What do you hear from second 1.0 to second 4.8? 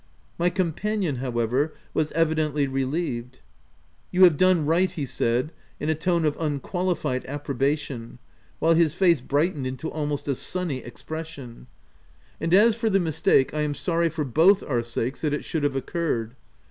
however, was evidently relieved." You have done